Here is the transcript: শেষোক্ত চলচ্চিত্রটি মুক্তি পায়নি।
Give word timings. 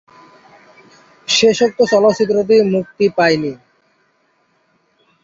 শেষোক্ত 1.27 1.79
চলচ্চিত্রটি 1.91 2.55
মুক্তি 2.73 3.05
পায়নি। 3.17 3.53